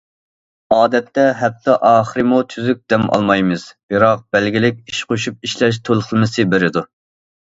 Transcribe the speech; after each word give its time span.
ئادەتتە 0.75 1.25
ھەپتە 1.41 1.73
ئاخىرىمۇ 1.89 2.39
تۈزۈك 2.53 2.79
دەم 2.93 3.03
ئالمايمىز، 3.17 3.65
بىراق 3.93 4.23
بەلگىلىك 4.37 4.79
ئىش 4.95 5.03
قوشۇپ 5.13 5.47
ئىشلەش 5.49 5.79
تولۇقلىمىسى 5.91 6.47
بېرىدۇ. 6.55 6.85